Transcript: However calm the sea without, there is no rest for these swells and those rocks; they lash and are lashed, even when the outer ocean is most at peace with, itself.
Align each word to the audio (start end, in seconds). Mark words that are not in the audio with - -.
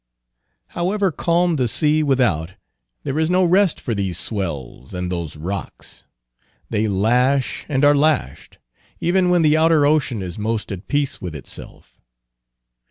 However 0.69 1.11
calm 1.11 1.57
the 1.57 1.67
sea 1.67 2.01
without, 2.01 2.53
there 3.03 3.19
is 3.19 3.29
no 3.29 3.43
rest 3.43 3.79
for 3.79 3.93
these 3.93 4.17
swells 4.17 4.95
and 4.95 5.11
those 5.11 5.35
rocks; 5.37 6.07
they 6.71 6.87
lash 6.87 7.65
and 7.69 7.85
are 7.85 7.95
lashed, 7.95 8.57
even 8.99 9.29
when 9.29 9.43
the 9.43 9.55
outer 9.55 9.85
ocean 9.85 10.23
is 10.23 10.39
most 10.39 10.71
at 10.71 10.87
peace 10.87 11.21
with, 11.21 11.35
itself. 11.35 12.01